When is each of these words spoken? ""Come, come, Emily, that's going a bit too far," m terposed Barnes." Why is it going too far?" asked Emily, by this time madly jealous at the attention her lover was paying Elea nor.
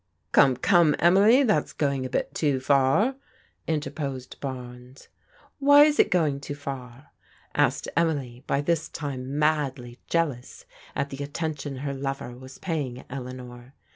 ""Come, 0.31 0.57
come, 0.57 0.95
Emily, 0.97 1.43
that's 1.43 1.73
going 1.73 2.07
a 2.07 2.09
bit 2.09 2.33
too 2.33 2.59
far," 2.59 3.17
m 3.67 3.79
terposed 3.81 4.39
Barnes." 4.39 5.09
Why 5.59 5.83
is 5.83 5.99
it 5.99 6.09
going 6.09 6.39
too 6.39 6.55
far?" 6.55 7.11
asked 7.53 7.87
Emily, 7.95 8.43
by 8.47 8.61
this 8.61 8.89
time 8.89 9.37
madly 9.37 9.99
jealous 10.07 10.65
at 10.95 11.11
the 11.11 11.23
attention 11.23 11.75
her 11.85 11.93
lover 11.93 12.35
was 12.35 12.57
paying 12.57 13.03
Elea 13.11 13.33
nor. 13.35 13.73